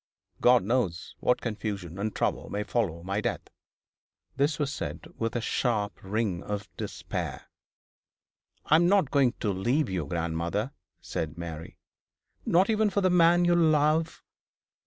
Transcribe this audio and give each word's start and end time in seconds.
God 0.41 0.63
knows 0.63 1.13
what 1.19 1.41
confusion 1.41 1.99
and 1.99 2.15
trouble 2.15 2.49
may 2.49 2.63
follow 2.63 3.03
my 3.03 3.21
death.' 3.21 3.49
This 4.35 4.57
was 4.57 4.73
said 4.73 5.05
with 5.19 5.35
a 5.35 5.41
sharp 5.41 5.99
ring 6.01 6.41
of 6.41 6.67
despair. 6.75 7.51
'I 8.65 8.77
am 8.77 8.87
not 8.89 9.11
going 9.11 9.33
to 9.41 9.53
leave 9.53 9.91
you, 9.91 10.07
grandmother,' 10.07 10.71
said 11.01 11.37
Mary. 11.37 11.77
'Not 12.47 12.67
even 12.67 12.89
for 12.89 13.01
the 13.01 13.11
man 13.11 13.45
you 13.45 13.53
love? 13.53 14.23